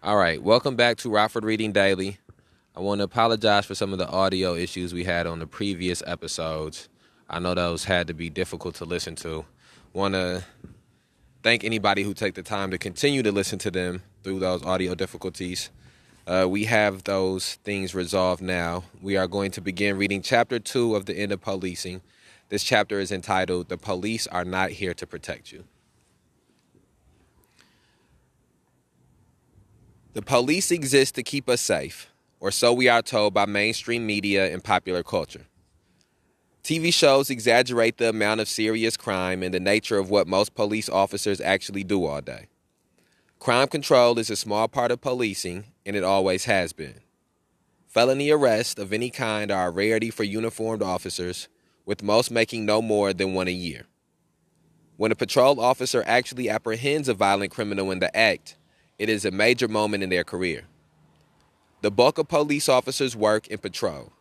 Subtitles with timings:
[0.00, 2.18] All right, welcome back to Rockford Reading Daily.
[2.76, 6.04] I want to apologize for some of the audio issues we had on the previous
[6.06, 6.88] episodes.
[7.28, 9.44] I know those had to be difficult to listen to.
[9.92, 10.44] Want to
[11.42, 14.94] thank anybody who take the time to continue to listen to them through those audio
[14.94, 15.70] difficulties.
[16.28, 18.84] Uh, we have those things resolved now.
[19.02, 22.02] We are going to begin reading chapter two of The End of Policing.
[22.50, 25.64] This chapter is entitled The Police Are Not Here to Protect You.
[30.18, 32.08] The police exist to keep us safe,
[32.40, 35.46] or so we are told by mainstream media and popular culture.
[36.64, 40.88] TV shows exaggerate the amount of serious crime and the nature of what most police
[40.88, 42.48] officers actually do all day.
[43.38, 46.98] Crime control is a small part of policing, and it always has been.
[47.86, 51.46] Felony arrests of any kind are a rarity for uniformed officers,
[51.86, 53.86] with most making no more than one a year.
[54.96, 58.56] When a patrol officer actually apprehends a violent criminal in the act,
[58.98, 60.64] it is a major moment in their career.
[61.82, 64.12] The bulk of police officers work in patrol.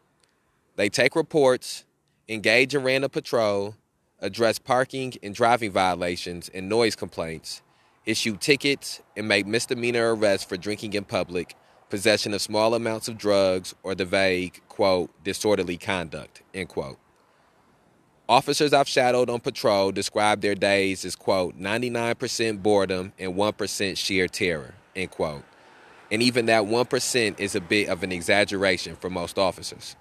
[0.76, 1.86] They take reports,
[2.30, 3.76] engage in random patrol,
[4.20, 7.62] address parking and driving violations and noise complaints,
[8.06, 11.56] issue tickets, and make misdemeanor arrests for drinking in public,
[11.90, 17.00] possession of small amounts of drugs, or the vague, quote, disorderly conduct, end quote.
[18.30, 24.28] Officers I've shadowed on patrol describe their days as, quote, 99% boredom and 1% sheer
[24.28, 25.46] terror, end quote.
[26.12, 29.96] And even that 1% is a bit of an exaggeration for most officers.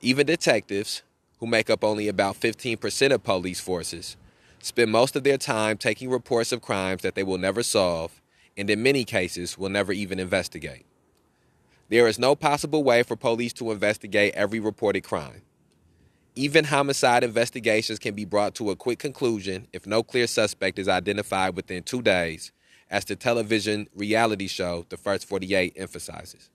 [0.00, 1.02] Even detectives,
[1.38, 4.16] who make up only about 15% of police forces,
[4.60, 8.22] spend most of their time taking reports of crimes that they will never solve
[8.56, 10.86] and in many cases will never even investigate.
[11.90, 15.42] There is no possible way for police to investigate every reported crime.
[16.34, 20.88] Even homicide investigations can be brought to a quick conclusion if no clear suspect is
[20.88, 22.52] identified within two days,
[22.90, 26.48] as the television reality show The First 48 emphasizes.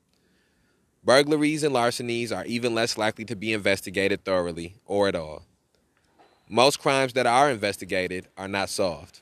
[1.03, 5.43] Burglaries and larcenies are even less likely to be investigated thoroughly or at all.
[6.49, 9.21] Most crimes that are investigated are not solved.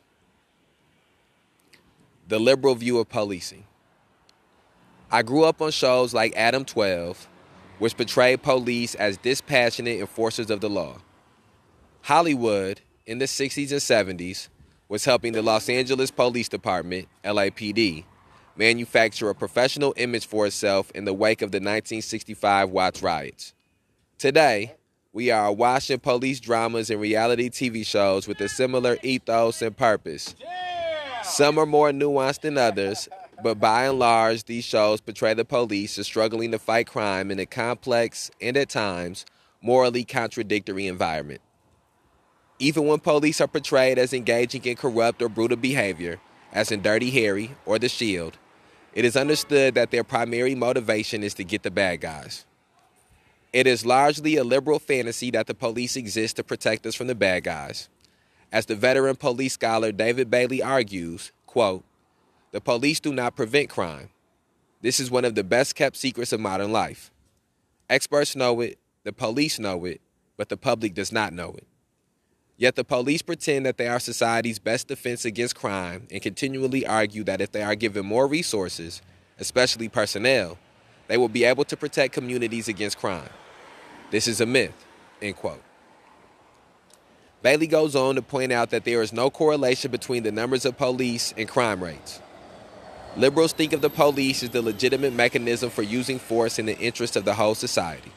[2.27, 3.65] The liberal view of policing.
[5.11, 7.27] I grew up on shows like Adam 12
[7.79, 10.97] which portrayed police as dispassionate enforcers of the law.
[12.01, 14.49] Hollywood, in the 60s and 70s,
[14.87, 18.03] was helping the Los Angeles Police Department, LAPD,
[18.55, 23.53] manufacture a professional image for itself in the wake of the 1965 Watts riots.
[24.17, 24.75] Today,
[25.11, 30.35] we are watching police dramas and reality TV shows with a similar ethos and purpose.
[31.23, 33.09] Some are more nuanced than others,
[33.43, 37.39] but by and large, these shows portray the police as struggling to fight crime in
[37.39, 39.25] a complex and at times
[39.61, 41.41] morally contradictory environment.
[42.59, 46.19] Even when police are portrayed as engaging in corrupt or brutal behavior,
[46.53, 48.37] as in Dirty Harry or The Shield,
[48.93, 52.45] it is understood that their primary motivation is to get the bad guys.
[53.51, 57.15] It is largely a liberal fantasy that the police exist to protect us from the
[57.15, 57.89] bad guys.
[58.51, 61.83] As the veteran police scholar David Bayley argues, quote,
[62.51, 64.09] the police do not prevent crime.
[64.81, 67.11] This is one of the best kept secrets of modern life.
[67.89, 70.01] Experts know it, the police know it,
[70.37, 71.67] but the public does not know it.
[72.57, 77.23] Yet the police pretend that they are society's best defense against crime and continually argue
[77.25, 79.01] that if they are given more resources,
[79.39, 80.57] especially personnel,
[81.07, 83.29] they will be able to protect communities against crime.
[84.09, 84.73] This is a myth.
[85.21, 85.61] End quote.
[87.41, 90.77] Bayley goes on to point out that there is no correlation between the numbers of
[90.77, 92.21] police and crime rates.
[93.17, 97.15] Liberals think of the police as the legitimate mechanism for using force in the interest
[97.15, 98.11] of the whole society.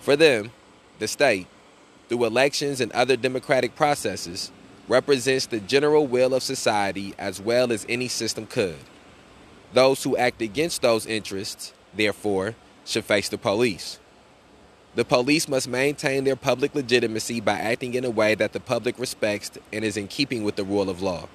[0.00, 0.50] For them,
[0.98, 1.46] the state,
[2.08, 4.50] through elections and other democratic processes,
[4.88, 8.76] represents the general will of society as well as any system could.
[9.72, 13.98] Those who act against those interests, therefore, should face the police.
[14.96, 18.98] The police must maintain their public legitimacy by acting in a way that the public
[18.98, 21.28] respects and is in keeping with the rule of law.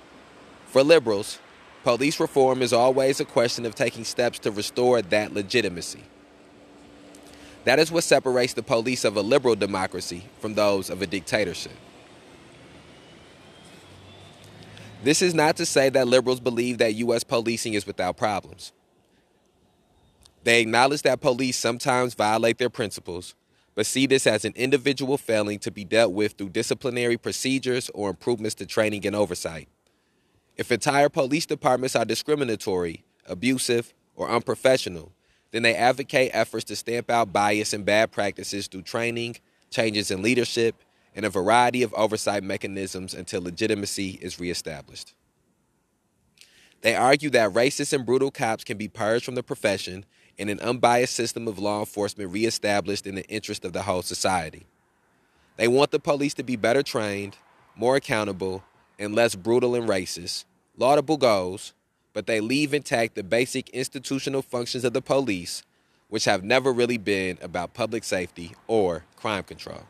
[0.68, 1.40] For liberals,
[1.84, 6.04] Police reform is always a question of taking steps to restore that legitimacy.
[7.64, 11.76] That is what separates the police of a liberal democracy from those of a dictatorship.
[15.04, 17.24] This is not to say that liberals believe that U.S.
[17.24, 18.74] policing is without problems.
[20.44, 23.36] They acknowledge that police sometimes violate their principles,
[23.76, 28.10] but see this as an individual failing to be dealt with through disciplinary procedures or
[28.10, 29.70] improvements to training and oversight.
[30.60, 35.14] If entire police departments are discriminatory, abusive, or unprofessional,
[35.52, 39.38] then they advocate efforts to stamp out bias and bad practices through training,
[39.70, 40.76] changes in leadership,
[41.16, 45.14] and a variety of oversight mechanisms until legitimacy is reestablished.
[46.82, 50.04] They argue that racist and brutal cops can be purged from the profession
[50.38, 54.66] and an unbiased system of law enforcement reestablished in the interest of the whole society.
[55.56, 57.38] They want the police to be better trained,
[57.78, 58.66] more accountable,
[59.00, 60.46] and less brutal and racist.
[60.78, 61.74] Laudable goals,
[62.14, 65.64] but they leave intact the basic institutional functions of the police,
[66.10, 69.84] which have never really been about public safety or crime control.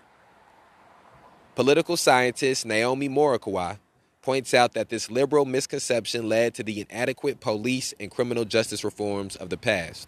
[1.55, 3.79] Political scientist Naomi Murakawa
[4.21, 9.35] points out that this liberal misconception led to the inadequate police and criminal justice reforms
[9.35, 10.07] of the past.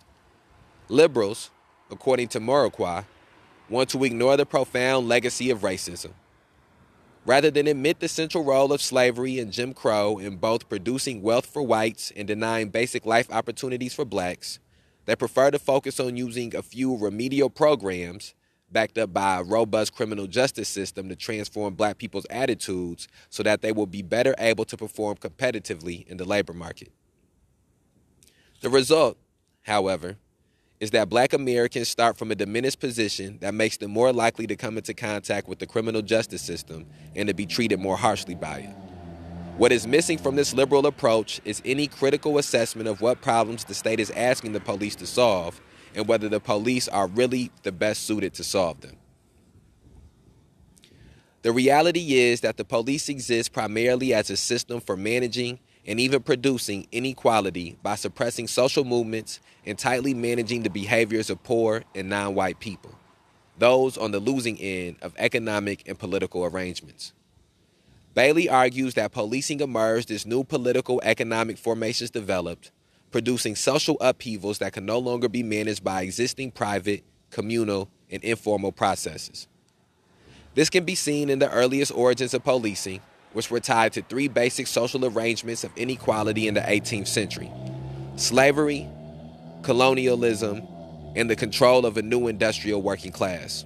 [0.90, 1.50] Liberals,
[1.90, 3.06] according to Morikawa,
[3.70, 6.12] want to ignore the profound legacy of racism.
[7.24, 11.46] Rather than admit the central role of slavery and Jim Crow in both producing wealth
[11.46, 14.60] for whites and denying basic life opportunities for blacks,
[15.06, 18.34] they prefer to focus on using a few remedial programs
[18.72, 23.62] backed up by a robust criminal justice system to transform black people's attitudes so that
[23.62, 26.92] they will be better able to perform competitively in the labor market.
[28.62, 29.18] The result,
[29.64, 30.18] however,
[30.82, 34.56] is that black Americans start from a diminished position that makes them more likely to
[34.56, 38.58] come into contact with the criminal justice system and to be treated more harshly by
[38.58, 38.76] it.
[39.58, 43.76] What is missing from this liberal approach is any critical assessment of what problems the
[43.76, 45.62] state is asking the police to solve
[45.94, 48.98] and whether the police are really the best suited to solve them.
[51.44, 56.22] The reality is that the police exist primarily as a system for managing and even
[56.22, 62.36] producing inequality by suppressing social movements and tightly managing the behaviors of poor and non
[62.36, 62.94] white people,
[63.58, 67.14] those on the losing end of economic and political arrangements.
[68.14, 72.72] Bayley argues that policing emerged as new political economic formations developed
[73.12, 78.72] producing social upheavals that can no longer be managed by existing private, communal, and informal
[78.72, 79.48] processes.
[80.56, 83.02] This can be seen in the earliest origins of policing,
[83.34, 87.52] which were tied to three basic social arrangements of inequality in the 18th century
[88.18, 88.88] slavery,
[89.64, 90.62] colonialism,
[91.16, 93.66] and the control of a new industrial working class.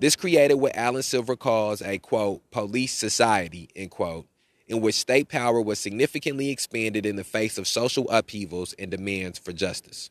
[0.00, 4.26] This created what Allan Silver calls a quote, police society, end quote,
[4.66, 9.38] in which state power was significantly expanded in the face of social upheavals and demands
[9.38, 10.10] for justice.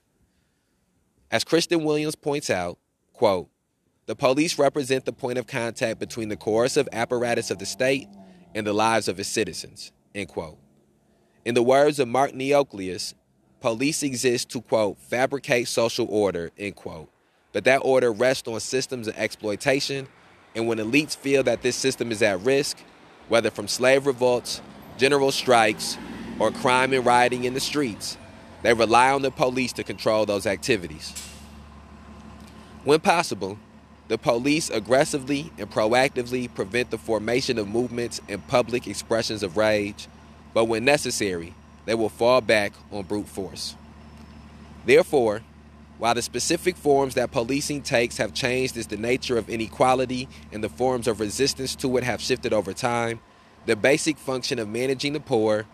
[1.32, 2.78] As Kristian Williams points out,
[3.14, 3.50] quote,
[4.06, 8.08] the police represent the point of contact between the coercive apparatus of the state
[8.56, 10.58] and the lives of its citizens, end quote.
[11.46, 13.14] In the words of Mark Neocleous,
[13.60, 17.10] police exist to, quote, fabricate social order, end quote.
[17.52, 20.08] But that order rests on systems of exploitation,
[20.56, 22.78] and when elites feel that this system is at risk,
[23.28, 24.62] whether from slave revolts,
[24.98, 25.98] general strikes,
[26.40, 28.18] or crime and rioting in the streets.
[28.64, 31.14] They rely on the police to control those activities.
[32.84, 33.58] When possible,
[34.14, 40.08] the police aggressively and proactively prevent the formation of movements and public expressions of rage,
[40.54, 41.56] but when necessary,
[41.86, 43.76] they will fall back on brute force.
[44.86, 45.42] Therefore,
[45.98, 50.64] while the specific forms that policing takes have changed as the nature of inequality and
[50.64, 53.20] the forms of resistance to it have shifted over time,
[53.66, 55.66] the basic function of managing the poor,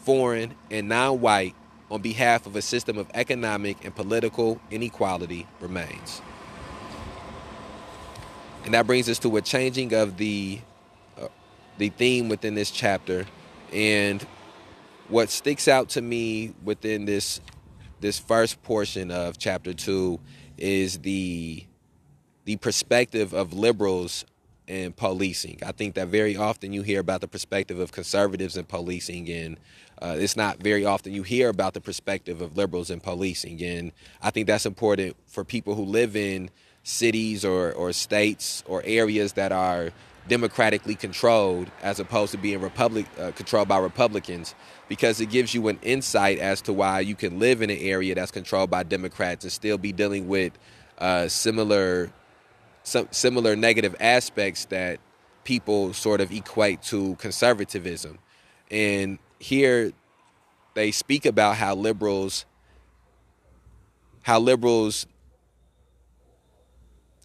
[0.00, 1.54] foreign, and non white
[1.90, 6.20] on behalf of a system of economic and political inequality remains.
[8.66, 10.58] And that brings us to a changing of the
[11.16, 11.28] uh,
[11.78, 13.24] the theme within this chapter
[13.72, 14.26] and
[15.08, 17.40] what sticks out to me within this
[18.00, 20.18] this first portion of chapter two
[20.58, 21.64] is the
[22.44, 24.24] the perspective of liberals
[24.66, 25.60] in policing.
[25.64, 29.58] I think that very often you hear about the perspective of conservatives in policing, and
[30.02, 33.62] uh, it's not very often you hear about the perspective of liberals in policing.
[33.62, 36.50] And I think that's important for people who live in
[36.86, 39.90] cities or, or states or areas that are
[40.28, 44.54] democratically controlled as opposed to being republic uh, controlled by Republicans
[44.88, 48.14] because it gives you an insight as to why you can live in an area
[48.14, 50.52] that's controlled by Democrats and still be dealing with
[50.98, 52.10] uh, similar
[52.84, 55.00] some similar negative aspects that
[55.42, 58.18] people sort of equate to conservatism.
[58.70, 59.92] And here
[60.74, 62.46] they speak about how liberals
[64.22, 65.06] how liberals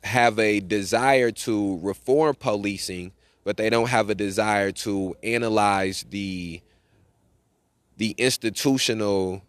[0.04, 3.12] have a desire to reform policing,
[3.44, 6.62] but they don't have a desire to analyze the
[7.98, 9.44] the institutional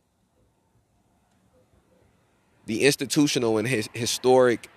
[2.67, 4.69] the institutional and his, historic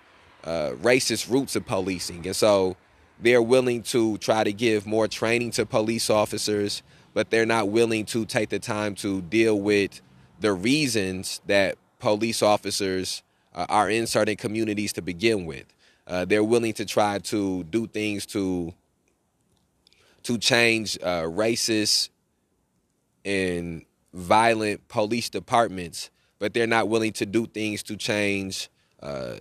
[0.44, 2.26] uh, racist roots of policing.
[2.26, 2.78] And so
[3.20, 8.06] they're willing to try to give more training to police officers, but they're not willing
[8.06, 10.02] to take the time to deal with
[10.40, 13.24] the reasons that police officers
[13.56, 15.66] uh, are in certain communities to begin with.
[16.06, 18.74] Uh, they're willing to try to do things to
[20.24, 22.10] to change uh, racist
[23.24, 26.10] and violent police departments,
[26.40, 28.70] but they're not willing to do things to change
[29.02, 29.36] uh,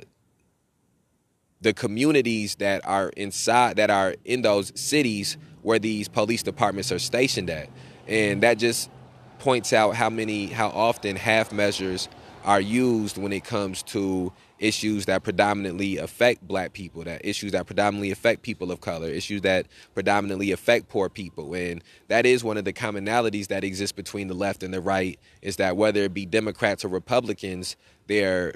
[1.63, 6.99] the communities that are inside that are in those cities where these police departments are
[6.99, 7.71] stationed at
[8.07, 8.91] and that just
[9.39, 12.09] points out how many how often half measures
[12.45, 17.67] are used when it comes to issues that predominantly affect black people, that issues that
[17.67, 21.55] predominantly affect people of color, issues that predominantly affect poor people.
[21.55, 25.19] And that is one of the commonalities that exists between the left and the right
[25.43, 28.55] is that whether it be Democrats or Republicans, their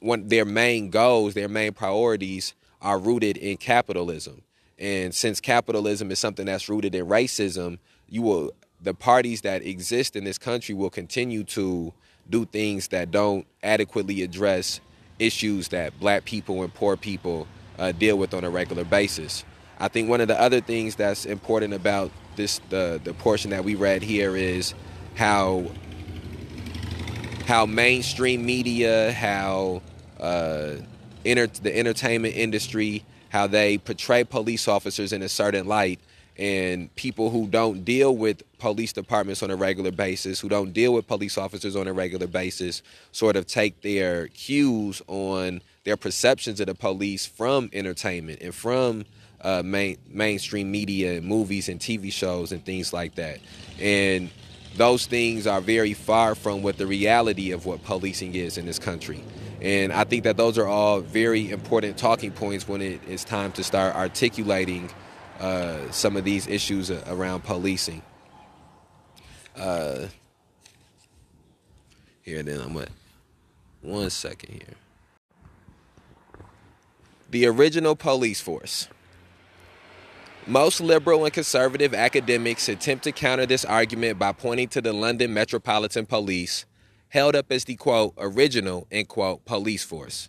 [0.00, 4.42] one their main goals, their main priorities are rooted in capitalism.
[4.78, 7.78] And since capitalism is something that's rooted in racism,
[8.08, 11.92] you will the parties that exist in this country will continue to
[12.30, 14.80] do things that don't adequately address
[15.18, 17.46] issues that black people and poor people
[17.78, 19.44] uh, deal with on a regular basis.
[19.78, 23.64] I think one of the other things that's important about this the the portion that
[23.64, 24.74] we read here is
[25.16, 25.66] how
[27.46, 29.82] how mainstream media, how
[30.20, 30.76] uh,
[31.24, 35.98] the entertainment industry, how they portray police officers in a certain light,
[36.40, 40.94] and people who don't deal with police departments on a regular basis, who don't deal
[40.94, 42.82] with police officers on a regular basis,
[43.12, 49.04] sort of take their cues on their perceptions of the police from entertainment and from
[49.42, 53.38] uh, main, mainstream media and movies and TV shows and things like that.
[53.78, 54.30] And
[54.76, 58.78] those things are very far from what the reality of what policing is in this
[58.78, 59.22] country.
[59.60, 63.52] And I think that those are all very important talking points when it is time
[63.52, 64.90] to start articulating
[65.40, 68.02] uh, some of these issues around policing.
[69.56, 70.06] Uh,
[72.22, 72.90] here, then I'm at
[73.80, 74.76] one second here.
[77.30, 78.88] The original police force.
[80.46, 85.32] Most liberal and conservative academics attempt to counter this argument by pointing to the London
[85.32, 86.66] Metropolitan Police,
[87.08, 90.28] held up as the quote, original, end quote, police force.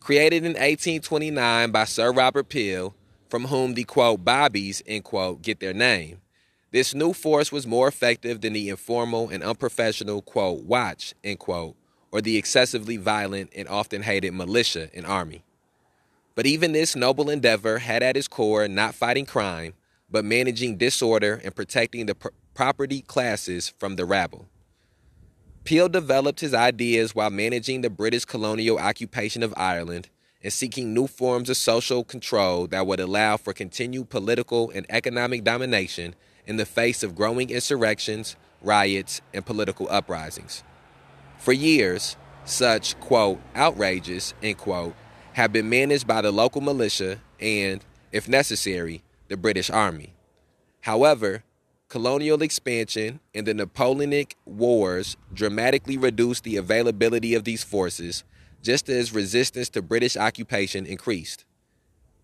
[0.00, 2.94] Created in 1829 by Sir Robert Peel,
[3.28, 6.20] from whom the quote bobbies end quote get their name.
[6.70, 11.76] This new force was more effective than the informal and unprofessional quote watch end quote
[12.10, 15.42] or the excessively violent and often hated militia and army.
[16.34, 19.74] But even this noble endeavor had at its core not fighting crime,
[20.10, 24.46] but managing disorder and protecting the pr- property classes from the rabble.
[25.64, 30.08] Peel developed his ideas while managing the British colonial occupation of Ireland
[30.42, 35.42] and seeking new forms of social control that would allow for continued political and economic
[35.44, 36.14] domination
[36.46, 40.62] in the face of growing insurrections, riots, and political uprisings.
[41.38, 44.94] For years, such, quote, outrages, end quote,
[45.34, 50.14] have been managed by the local militia and, if necessary, the British Army.
[50.80, 51.44] However,
[51.88, 58.24] colonial expansion and the Napoleonic Wars dramatically reduced the availability of these forces
[58.62, 61.44] just as resistance to British occupation increased.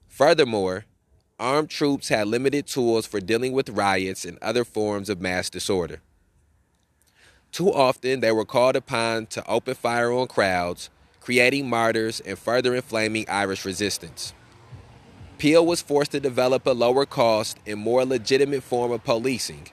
[0.08, 0.84] Furthermore,
[1.38, 6.00] armed troops had limited tools for dealing with riots and other forms of mass disorder.
[7.50, 12.74] Too often, they were called upon to open fire on crowds, creating martyrs and further
[12.74, 14.34] inflaming Irish resistance.
[15.38, 19.68] Peel was forced to develop a lower cost and more legitimate form of policing,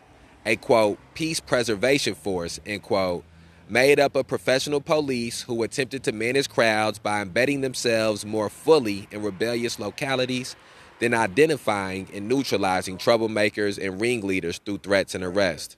[0.45, 3.23] a quote, peace preservation force, end quote,
[3.71, 9.07] made up of professional police who attempted to manage crowds by embedding themselves more fully
[9.11, 10.57] in rebellious localities
[10.99, 15.77] than identifying and neutralizing troublemakers and ringleaders through threats and arrest.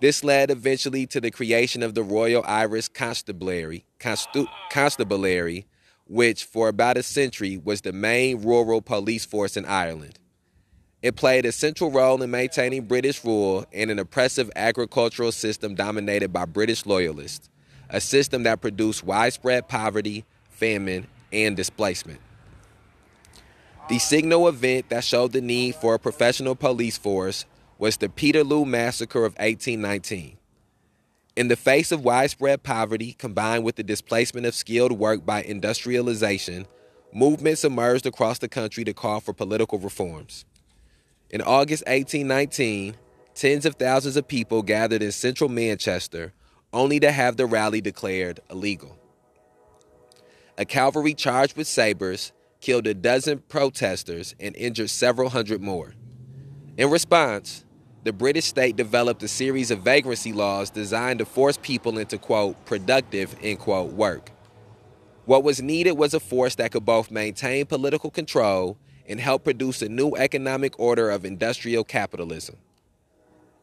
[0.00, 5.66] This led eventually to the creation of the Royal Irish Constabulary, Constu- Constabulary,
[6.06, 10.20] which for about a century was the main rural police force in Ireland.
[11.04, 16.32] It played a central role in maintaining British rule in an oppressive agricultural system dominated
[16.32, 17.50] by British loyalists,
[17.90, 22.20] a system that produced widespread poverty, famine, and displacement.
[23.90, 27.44] The signal event that showed the need for a professional police force
[27.76, 30.38] was the Peterloo Massacre of 1819.
[31.36, 36.66] In the face of widespread poverty combined with the displacement of skilled work by industrialization,
[37.12, 40.46] movements emerged across the country to call for political reforms.
[41.34, 42.94] In August 1819,
[43.34, 46.32] tens of thousands of people gathered in central Manchester
[46.72, 48.96] only to have the rally declared illegal.
[50.56, 55.94] A cavalry charged with sabers killed a dozen protesters and injured several hundred more.
[56.76, 57.64] In response,
[58.04, 62.64] the British state developed a series of vagrancy laws designed to force people into, quote,
[62.64, 64.30] productive, end quote, work.
[65.24, 69.82] What was needed was a force that could both maintain political control and help produce
[69.82, 72.56] a new economic order of industrial capitalism.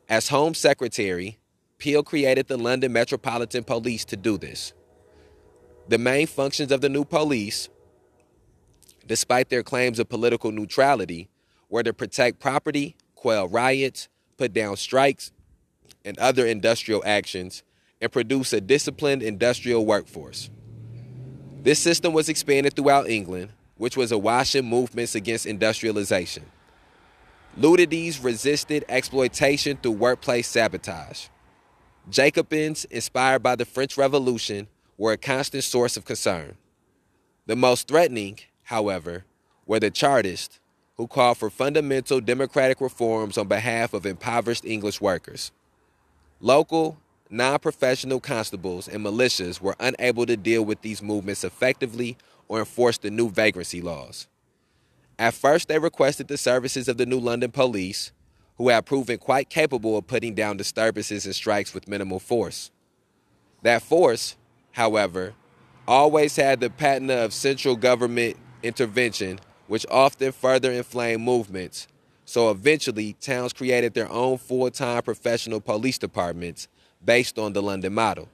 [0.07, 1.38] As Home Secretary,
[1.77, 4.74] Peel created the London Metropolitan Police to do this.
[5.88, 7.69] The main functions of the new police,
[9.07, 11.27] despite their claims of political neutrality,
[11.69, 15.31] were to protect property, quell riots, put down strikes
[16.05, 17.63] and other industrial actions,
[18.01, 20.50] and produce a disciplined industrial workforce.
[21.62, 23.51] This system was expanded throughout England,
[23.82, 26.46] which was awash in movements against industrialization.
[27.58, 31.30] Luddites resisted exploitation through workplace sabotage.
[32.08, 34.68] Jacobins, inspired by the French Revolution,
[35.00, 36.58] were a constant source of concern.
[37.48, 39.26] The most threatening, however,
[39.66, 40.60] were the Chartists,
[40.98, 45.52] who called for fundamental democratic reforms on behalf of impoverished English workers.
[46.40, 47.00] Local,
[47.32, 52.16] non professional constables and militias were unable to deal with these movements effectively
[52.51, 54.27] or enforce the new vagrancy laws.
[55.17, 58.12] At first, they requested the services of the New London Police,
[58.58, 62.70] who had proven quite capable of putting down disturbances and strikes with minimal force.
[63.62, 64.36] That force,
[64.72, 65.34] however,
[65.88, 71.88] always had the patina of central government intervention, which often further inflamed movements.
[72.25, 76.67] So eventually, towns created their own full time professional police departments
[77.01, 78.27] based on the London model.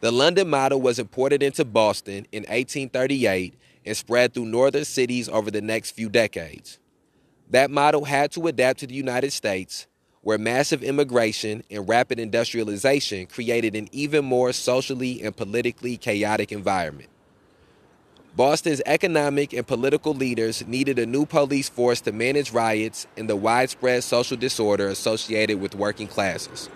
[0.00, 3.54] The London model was imported into Boston in 1838
[3.86, 6.78] and spread through northern cities over the next few decades.
[7.50, 9.86] That model had to adapt to the United States,
[10.20, 17.08] where massive immigration and rapid industrialization created an even more socially and politically chaotic environment.
[18.34, 23.36] Boston's economic and political leaders needed a new police force to manage riots and the
[23.36, 26.68] widespread social disorder associated with working classes.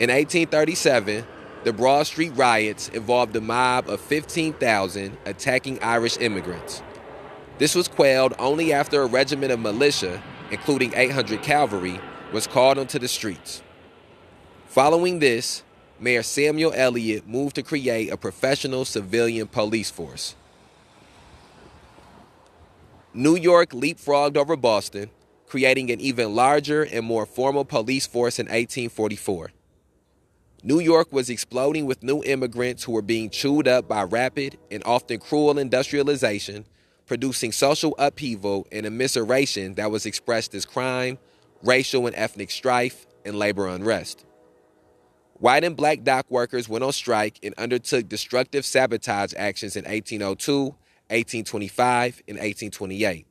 [0.00, 1.24] In 1837,
[1.66, 6.80] the Broad Street riots involved a mob of 15,000 attacking Irish immigrants.
[7.58, 11.98] This was quelled only after a regiment of militia, including 800 cavalry,
[12.32, 13.64] was called onto the streets.
[14.66, 15.64] Following this,
[15.98, 20.36] Mayor Samuel Eliot moved to create a professional civilian police force.
[23.12, 25.10] New York leapfrogged over Boston,
[25.48, 29.50] creating an even larger and more formal police force in 1844.
[30.66, 34.82] New York was exploding with new immigrants who were being chewed up by rapid and
[34.84, 36.64] often cruel industrialization
[37.06, 41.18] producing social upheaval and immiseration that was expressed as crime,
[41.62, 44.26] racial and ethnic strife, and labor unrest.
[45.34, 50.62] White and black dock workers went on strike and undertook destructive sabotage actions in 1802,
[50.62, 53.25] 1825, and 1828.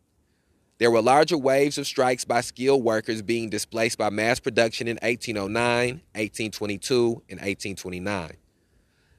[0.77, 4.97] There were larger waves of strikes by skilled workers being displaced by mass production in
[5.01, 8.33] 1809, 1822, and 1829.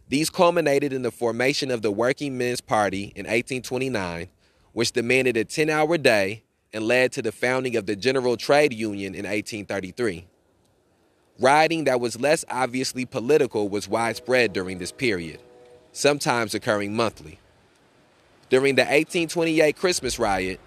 [0.09, 4.29] These culminated in the formation of the Working Men's Party in 1829,
[4.73, 8.75] which demanded a 10 hour day and led to the founding of the General Trade
[8.75, 10.27] Union in 1833.
[11.39, 15.41] Rioting that was less obviously political was widespread during this period,
[15.93, 17.41] sometimes occurring monthly.
[18.51, 20.61] During the 1828 Christmas riot,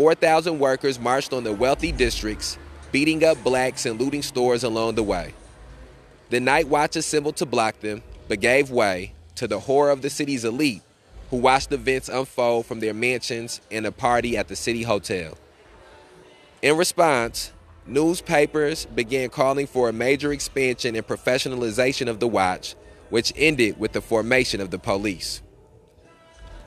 [0.00, 2.56] 4,000 workers marched on the wealthy districts,
[2.90, 5.34] beating up blacks and looting stores along the way.
[6.30, 10.08] The Night Watch assembled to block them, but gave way to the horror of the
[10.08, 10.80] city's elite
[11.28, 15.36] who watched events unfold from their mansions and a party at the city hotel.
[16.62, 17.52] In response,
[17.86, 22.74] newspapers began calling for a major expansion and professionalization of the watch,
[23.10, 25.42] which ended with the formation of the police.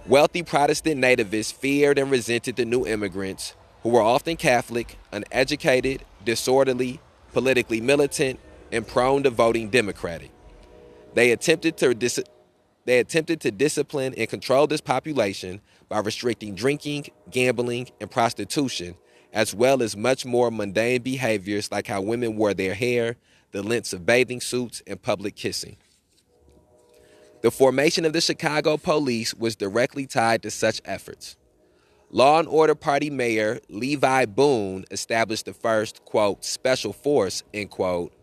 [0.06, 7.00] Wealthy Protestant nativists feared and resented the new immigrants, who were often Catholic, uneducated, disorderly,
[7.32, 8.38] politically militant,
[8.70, 10.30] and prone to voting Democratic.
[11.14, 12.20] They attempted to dis-
[12.84, 18.96] they attempted to discipline and control this population by restricting drinking, gambling, and prostitution,
[19.32, 23.16] as well as much more mundane behaviors like how women wore their hair,
[23.52, 25.78] the lengths of bathing suits, and public kissing.
[27.44, 31.36] The formation of the Chicago police was directly tied to such efforts.
[32.10, 38.14] Law and Order Party Mayor Levi Boone established the first, quote, special force, end quote,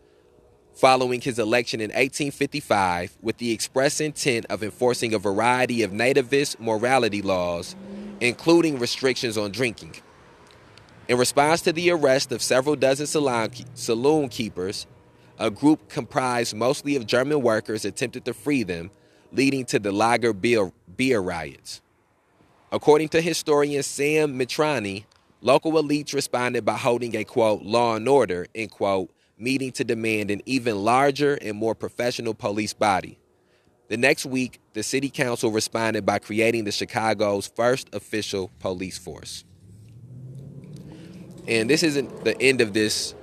[0.73, 6.59] following his election in 1855 with the express intent of enforcing a variety of nativist
[6.59, 7.75] morality laws,
[8.21, 9.97] including restrictions on drinking.
[11.07, 14.87] In response to the arrest of several dozen saloon keepers,
[15.37, 18.89] a group comprised mostly of German workers attempted to free them,
[19.31, 21.81] leading to the Lager beer, beer riots.
[22.71, 25.05] According to historian Sam Mitrani,
[25.41, 30.29] local elites responded by holding a quote law and order end quote meeting to demand
[30.29, 33.17] an even larger and more professional police body.
[33.89, 39.43] The next week, the city council responded by creating the Chicago's first official police force.
[41.47, 43.15] And this isn't the end of this.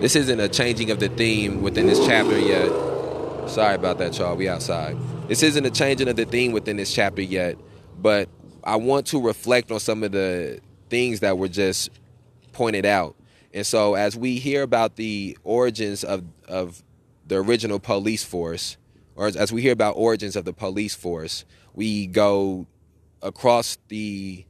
[0.00, 2.70] This isn't a changing of the theme within this chapter yet.
[3.48, 4.36] Sorry about that, y'all.
[4.36, 4.96] We outside.
[5.26, 7.56] This isn't a changing of the theme within this chapter yet,
[7.98, 8.28] but
[8.62, 11.88] I want to reflect on some of the things that were just
[12.52, 13.16] pointed out.
[13.54, 16.82] And so, as we hear about the origins of of
[17.26, 18.76] the original police force,
[19.16, 22.66] or as we hear about origins of the police force, we go
[23.22, 24.44] across the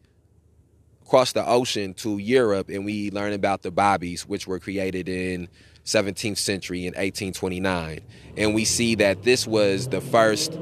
[1.07, 5.49] across the ocean to Europe and we learn about the bobbies, which were created in
[5.89, 8.01] 17th century in 1829.
[8.37, 10.59] And we see that this was the first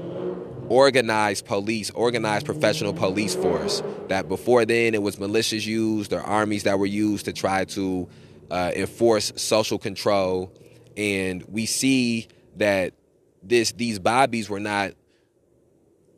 [0.69, 3.83] organized police, organized professional police force.
[4.09, 8.09] That before then it was militias used or armies that were used to try to
[8.51, 10.53] uh, enforce social control.
[10.97, 12.95] And we see that
[13.43, 14.93] this these bobbies were not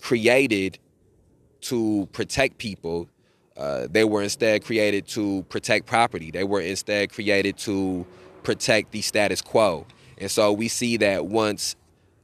[0.01, 0.79] created
[1.63, 3.09] to protect people.
[3.57, 6.31] Uh, they were instead created to protect property.
[6.31, 8.07] They were instead created to
[8.49, 9.85] protect the status quo.
[10.17, 11.77] And so we see that once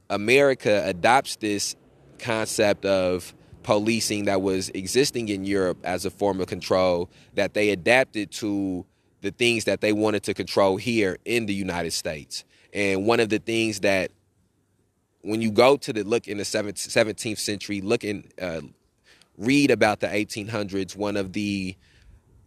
[0.09, 1.75] America adopts this
[2.17, 7.69] concept of policing that was existing in Europe as a form of control, that they
[7.69, 8.87] adapted to
[9.21, 12.43] the things that they wanted to control here in the United States.
[12.73, 14.09] And one of the things that
[15.21, 18.61] when you go to the look in the 17th century, look in, uh,
[19.37, 21.75] read about the 1800s, one of the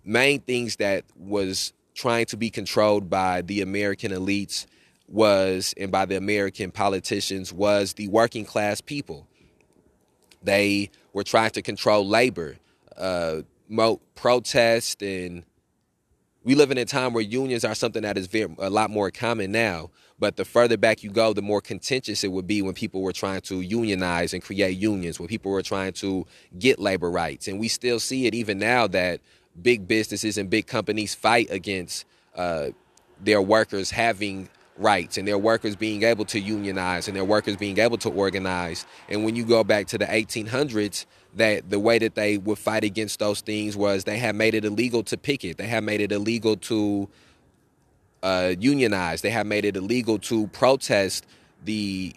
[0.04, 4.66] main things that was trying to be controlled by the American elites
[5.08, 9.26] was, and by the American politicians, was the working class people.
[10.40, 12.56] They were trying to control labor,
[12.96, 13.40] uh,
[14.14, 15.42] protest, and
[16.44, 19.10] we live in a time where unions are something that is very, a lot more
[19.10, 19.90] common now.
[20.20, 23.12] But the further back you go, the more contentious it would be when people were
[23.12, 26.26] trying to unionize and create unions, when people were trying to
[26.58, 27.48] get labor rights.
[27.48, 29.20] And we still see it even now that
[29.62, 32.04] big businesses and big companies fight against
[32.36, 32.68] uh,
[33.20, 37.78] their workers having rights and their workers being able to unionize and their workers being
[37.78, 38.86] able to organize.
[39.08, 42.84] And when you go back to the 1800s, that the way that they would fight
[42.84, 45.58] against those things was they had made it illegal to picket.
[45.58, 47.08] They had made it illegal to
[48.22, 49.22] uh, unionized.
[49.22, 51.26] They have made it illegal to protest
[51.64, 52.14] the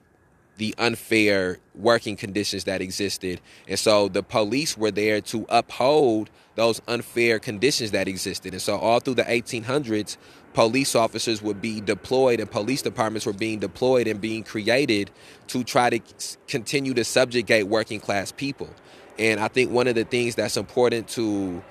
[0.58, 3.42] the unfair working conditions that existed.
[3.68, 8.54] And so the police were there to uphold those unfair conditions that existed.
[8.54, 10.18] And so all through the 1800s,
[10.54, 15.10] police officers would be deployed and police departments were being deployed and being created
[15.48, 16.00] to try to
[16.48, 18.70] continue to subjugate working class people.
[19.18, 21.64] And I think one of the things that's important to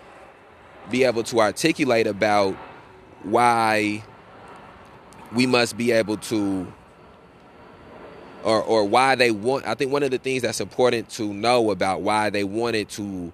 [0.90, 2.54] be able to articulate about
[3.22, 4.02] why
[5.34, 6.72] we must be able to
[8.44, 11.70] or or why they want I think one of the things that's important to know
[11.70, 13.32] about why they wanted to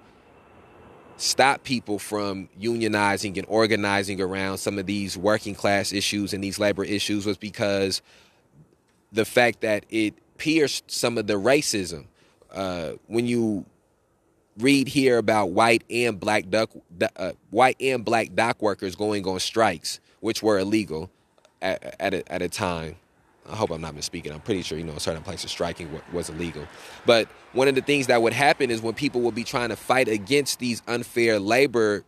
[1.17, 6.59] stop people from unionizing and organizing around some of these working class issues and these
[6.59, 8.03] labor issues was because
[9.13, 12.07] the fact that it pierced some of the racism.
[12.51, 13.65] Uh, when you
[14.59, 16.71] read here about white and black duck,
[17.17, 21.11] uh, white and black dock workers going on strikes, which were illegal,
[21.61, 22.97] at, at, a, at a time.
[23.51, 24.33] I hope I'm not misspeaking.
[24.33, 26.67] I'm pretty sure, you know, certain places striking was illegal.
[27.05, 29.77] But one of the things that would happen is when people would be trying to
[29.77, 32.05] fight against these unfair labor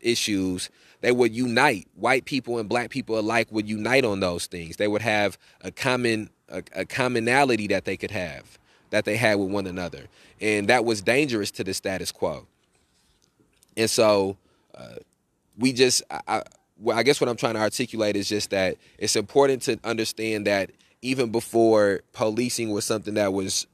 [0.00, 1.88] issues, they would unite.
[1.94, 4.76] White people and black people alike would unite on those things.
[4.76, 8.58] They would have a common a, a commonality that they could have,
[8.90, 10.06] that they had with one another.
[10.40, 12.46] And that was dangerous to the status quo.
[13.76, 14.36] And so
[14.74, 14.96] uh,
[15.56, 16.42] we just, I,
[16.92, 20.70] I guess what I'm trying to articulate is just that it's important to understand that
[21.02, 23.66] even before policing was something that was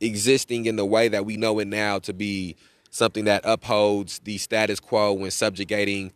[0.00, 2.56] existing in the way that we know it now to be
[2.90, 6.12] something that upholds the status quo when subjugating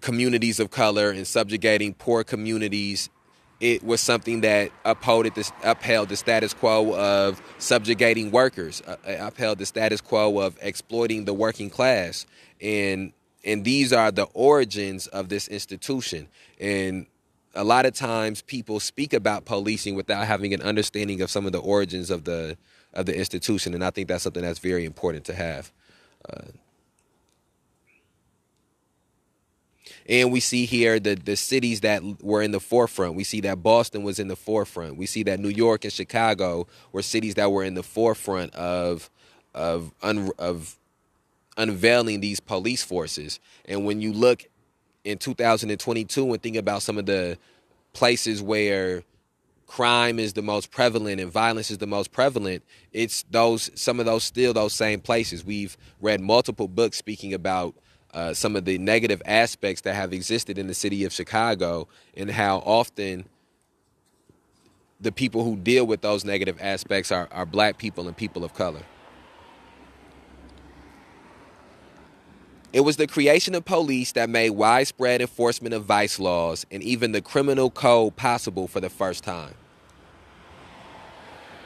[0.00, 3.10] communities of color and subjugating poor communities
[3.60, 9.58] it was something that upheld the, upheld the status quo of subjugating workers, uh, upheld
[9.58, 12.26] the status quo of exploiting the working class.
[12.62, 13.12] And
[13.44, 16.28] and these are the origins of this institution
[16.60, 17.06] and
[17.54, 21.52] a lot of times people speak about policing without having an understanding of some of
[21.52, 22.56] the origins of the
[22.92, 25.72] of the institution and i think that's something that's very important to have
[26.28, 26.42] uh,
[30.10, 33.14] and we see here the the cities that were in the forefront.
[33.14, 34.96] We see that Boston was in the forefront.
[34.96, 39.08] We see that New York and Chicago were cities that were in the forefront of
[39.54, 40.76] of un, of
[41.60, 43.38] unveiling these police forces.
[43.66, 44.44] And when you look
[45.04, 47.38] in 2022 and think about some of the
[47.92, 49.02] places where
[49.66, 54.06] crime is the most prevalent and violence is the most prevalent, it's those some of
[54.06, 55.44] those still those same places.
[55.44, 57.74] We've read multiple books speaking about
[58.12, 62.30] uh, some of the negative aspects that have existed in the city of Chicago and
[62.30, 63.24] how often
[65.00, 68.52] the people who deal with those negative aspects are, are black people and people of
[68.54, 68.82] color.
[72.72, 77.10] It was the creation of police that made widespread enforcement of vice laws and even
[77.10, 79.54] the criminal code possible for the first time.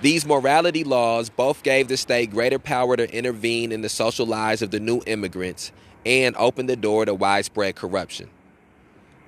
[0.00, 4.62] These morality laws both gave the state greater power to intervene in the social lives
[4.62, 5.72] of the new immigrants
[6.06, 8.30] and opened the door to widespread corruption.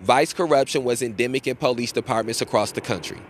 [0.01, 3.21] Vice corruption was endemic in police departments across the country.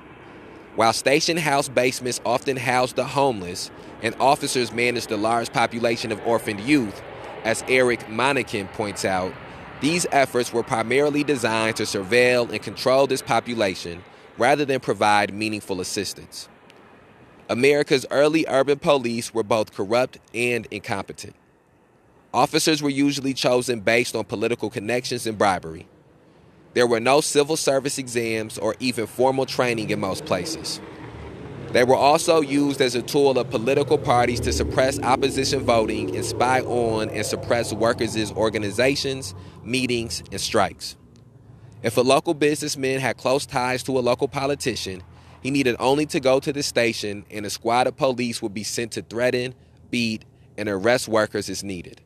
[0.76, 3.70] While station house basements often housed the homeless
[4.02, 7.02] and officers managed the large population of orphaned youth,
[7.46, 9.32] as Eric Monkkonen points out,
[9.80, 14.02] these efforts were primarily designed to surveil and control this population
[14.36, 16.48] rather than provide meaningful assistance.
[17.48, 21.36] America's early urban police were both corrupt and incompetent.
[22.34, 25.86] Officers were usually chosen based on political connections and bribery.
[26.74, 30.80] There were no civil service exams or even formal training in most places.
[31.72, 36.24] They were also used as a tool of political parties to suppress opposition voting and
[36.24, 40.96] spy on and suppress workers' organizations, meetings, and strikes.
[41.82, 45.02] If a local businessman had close ties to a local politician,
[45.42, 48.64] he needed only to go to the station and a squad of police would be
[48.64, 49.54] sent to threaten,
[49.90, 50.24] beat,
[50.56, 52.00] and arrest workers as needed.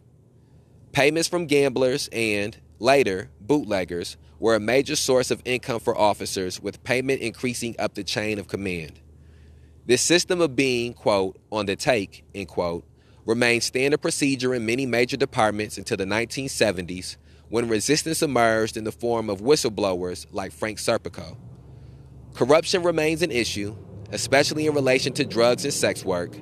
[0.93, 6.83] Payments from gamblers and, later, bootleggers were a major source of income for officers, with
[6.83, 8.99] payment increasing up the chain of command.
[9.87, 12.85] This system of being, quote, on the take, end quote,
[13.25, 17.17] remained standard procedure in many major departments until the 1970s
[17.49, 21.37] when resistance emerged in the form of whistleblowers like Frank Serpico.
[22.35, 23.77] Corruption remains an issue,
[24.13, 26.37] especially in relation to drugs and sex work,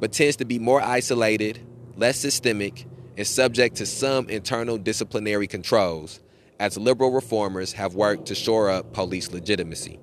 [0.00, 1.60] but tends to be more isolated,
[1.96, 6.20] less systemic, and subject to some internal disciplinary controls,
[6.58, 10.00] as liberal reformers have worked to shore up police legitimacy.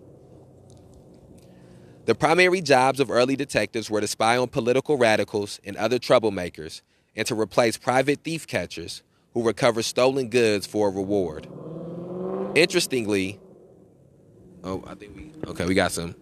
[2.05, 6.81] The primary jobs of early detectives were to spy on political radicals and other troublemakers
[7.15, 11.47] and to replace private thief catchers who recover stolen goods for a reward.
[12.55, 13.39] Interestingly,
[14.63, 16.15] oh, I think we, okay, we got some.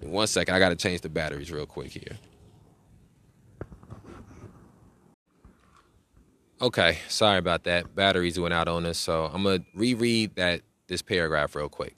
[0.00, 2.18] In one second, I got to change the batteries real quick here.
[6.60, 7.94] Okay, sorry about that.
[7.94, 11.94] Batteries went out on us, so I'm going to reread that this paragraph real quick.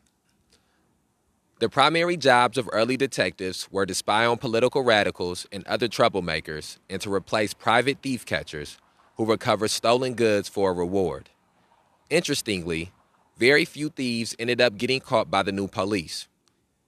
[1.61, 6.79] The primary jobs of early detectives were to spy on political radicals and other troublemakers
[6.89, 8.79] and to replace private thief catchers
[9.17, 11.31] who recover stolen goods for a reward.
[12.11, 12.93] Interestingly,
[13.39, 16.29] very few thieves ended up getting caught by the new police.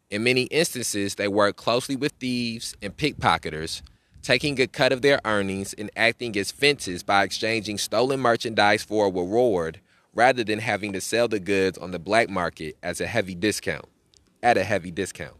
[0.09, 3.83] In many instances, they worked closely with thieves and pickpocketers,
[4.23, 9.07] taking a cut of their earnings and acting as fences by exchanging stolen merchandise for
[9.07, 9.81] a reward
[10.15, 13.87] rather than having to sell the goods on the black market as a heavy discount
[14.43, 15.37] at a heavy discount.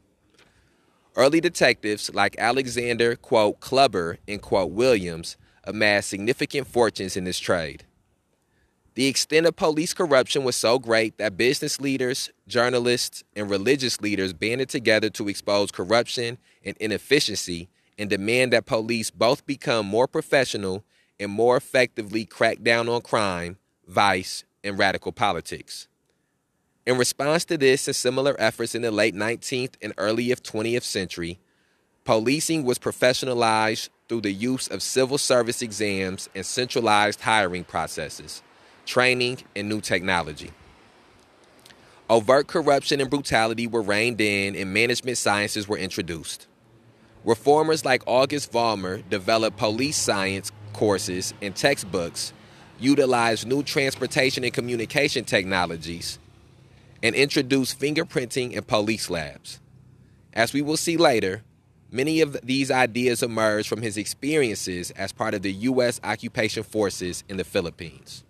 [1.17, 7.85] Early detectives like Alexander, quote, Clubber, and quote, Williams amassed significant fortunes in this trade.
[8.95, 14.33] The extent of police corruption was so great that business leaders, journalists, and religious leaders
[14.33, 20.85] banded together to expose corruption and inefficiency and demand that police both become more professional
[21.21, 25.87] and more effectively crack down on crime, vice, and radical politics.
[26.91, 31.39] In response to this and similar efforts in the late 19th and early 20th century,
[32.05, 38.43] policing was professionalized through the use of civil service exams and centralized hiring processes,
[38.87, 40.51] training, and new technology.
[42.09, 46.49] Overt corruption and brutality were reined in, and management sciences were introduced.
[47.25, 52.33] Reformers like August Vollmer developed police science courses and textbooks,
[52.81, 56.19] utilized new transportation and communication technologies,
[57.03, 59.61] and introduced fingerprinting in police labs.
[60.33, 61.43] As we will see later,
[61.91, 66.01] many of these ideas emerged from his experiences as part of the U.S.
[66.05, 68.25] occupation forces in the Philippines.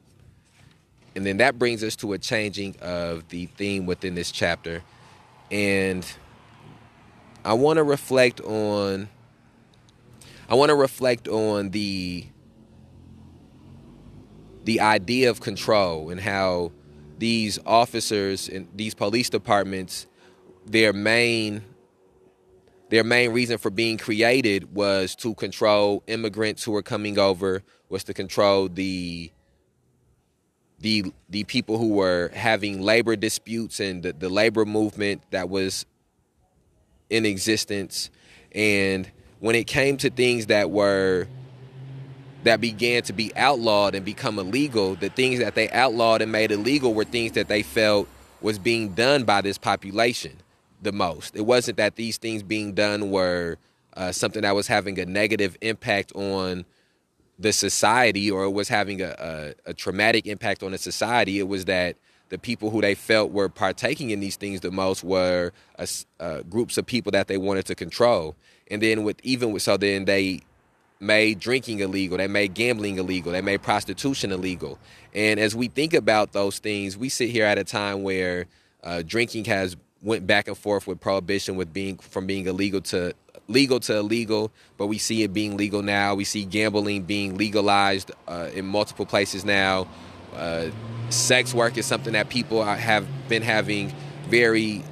[1.15, 4.83] And then that brings us to a changing of the theme within this chapter.
[5.51, 6.07] And
[7.45, 9.09] I want to reflect on
[10.49, 12.27] I want to reflect on the
[14.65, 16.73] the idea of control and how
[17.21, 20.07] these officers and these police departments,
[20.67, 21.63] their main
[22.89, 28.03] their main reason for being created was to control immigrants who were coming over, was
[28.05, 29.31] to control the
[30.81, 35.87] the the people who were having labor disputes and the, the labor movement that was
[37.11, 38.11] in existence.
[38.53, 41.29] And when it came to things that were
[42.45, 46.51] that began to be outlawed and become illegal, the things that they outlawed and made
[46.51, 48.09] illegal were things that they felt
[48.41, 50.33] was being done by this population
[50.83, 51.37] the most.
[51.37, 53.59] It wasn't that these things being done were
[53.95, 56.65] uh, something that was having a negative impact on
[57.39, 61.39] the society or was having a, a, a traumatic impact on the society.
[61.39, 61.97] It was that
[62.29, 65.53] the people who they felt were partaking in these things the most were
[66.21, 68.37] uh, groups of people that they wanted to control.
[68.71, 70.43] And then with even with so then they
[71.01, 74.79] made drinking illegal, they made gambling illegal, they made prostitution illegal.
[75.15, 78.47] And as we think about those things, we sit here at a time where
[78.85, 83.15] uh, drinking has went back and forth with prohibition with being from being illegal to
[83.49, 86.15] legal to illegal, but we see it being legal now.
[86.15, 89.89] We see gambling being legalized uh, in multiple places now.
[90.37, 90.69] Uh,
[91.09, 93.93] sex work is something that people have been having
[94.29, 94.85] very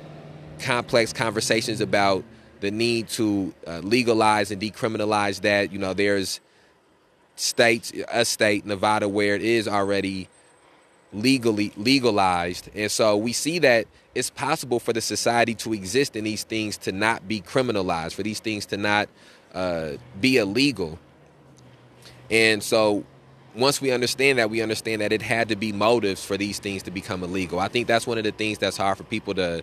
[0.58, 2.24] complex conversations about
[2.60, 5.72] the need to uh, legalize and decriminalize that.
[5.72, 6.40] You know, there's
[7.36, 10.28] states, a state, Nevada, where it is already
[11.12, 16.26] legally legalized, and so we see that it's possible for the society to exist and
[16.26, 19.08] these things to not be criminalized, for these things to not
[19.54, 20.98] uh, be illegal.
[22.30, 23.04] And so
[23.54, 26.82] once we understand that, we understand that it had to be motives for these things
[26.82, 27.58] to become illegal.
[27.58, 29.62] I think that's one of the things that's hard for people to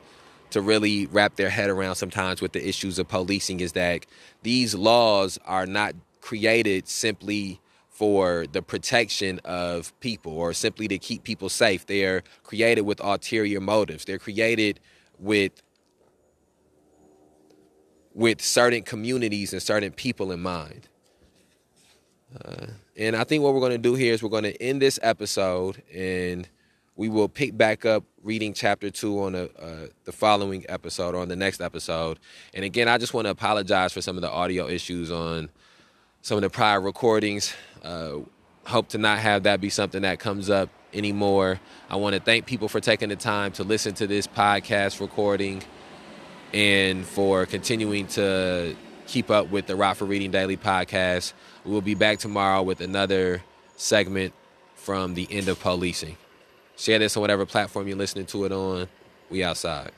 [0.55, 4.05] to really wrap their head around sometimes with the issues of policing is that
[4.41, 11.25] these laws are not created simply for the protection of people or simply to keep
[11.25, 11.85] people safe.
[11.85, 14.05] They're created with ulterior motives.
[14.05, 14.79] They're created
[15.19, 15.61] with
[18.13, 20.87] with certain communities and certain people in mind.
[22.45, 24.81] Uh, and I think what we're going to do here is we're going to end
[24.81, 26.47] this episode and
[26.95, 31.19] we will pick back up reading chapter two on the, uh, the following episode or
[31.19, 32.19] on the next episode.
[32.53, 35.49] And again, I just want to apologize for some of the audio issues on
[36.21, 37.53] some of the prior recordings.
[37.83, 38.19] Uh,
[38.65, 41.59] hope to not have that be something that comes up anymore.
[41.89, 45.63] I want to thank people for taking the time to listen to this podcast recording
[46.53, 51.33] and for continuing to keep up with the Rock for Reading Daily podcast.
[51.65, 53.43] We'll be back tomorrow with another
[53.75, 54.33] segment
[54.75, 56.17] from the end of policing.
[56.77, 58.87] Share this on whatever platform you're listening to it on.
[59.29, 59.91] We outside.